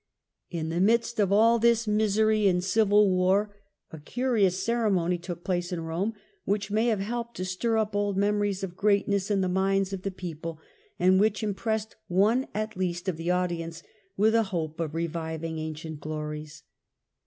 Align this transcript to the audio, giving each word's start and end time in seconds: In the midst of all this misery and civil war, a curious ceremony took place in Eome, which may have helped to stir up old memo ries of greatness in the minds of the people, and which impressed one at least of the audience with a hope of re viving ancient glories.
In 0.49 0.69
the 0.69 0.81
midst 0.81 1.19
of 1.19 1.31
all 1.31 1.59
this 1.59 1.85
misery 1.87 2.47
and 2.47 2.63
civil 2.63 3.07
war, 3.11 3.55
a 3.91 3.99
curious 3.99 4.57
ceremony 4.63 5.19
took 5.19 5.43
place 5.43 5.71
in 5.71 5.81
Eome, 5.81 6.13
which 6.43 6.71
may 6.71 6.87
have 6.87 7.01
helped 7.01 7.37
to 7.37 7.45
stir 7.45 7.77
up 7.77 7.95
old 7.95 8.17
memo 8.17 8.39
ries 8.39 8.63
of 8.63 8.75
greatness 8.75 9.29
in 9.29 9.41
the 9.41 9.47
minds 9.47 9.93
of 9.93 10.01
the 10.01 10.09
people, 10.09 10.57
and 10.97 11.19
which 11.19 11.43
impressed 11.43 11.95
one 12.07 12.47
at 12.55 12.75
least 12.75 13.07
of 13.07 13.17
the 13.17 13.29
audience 13.29 13.83
with 14.17 14.33
a 14.33 14.41
hope 14.49 14.79
of 14.79 14.95
re 14.95 15.05
viving 15.07 15.59
ancient 15.59 15.99
glories. 15.99 16.63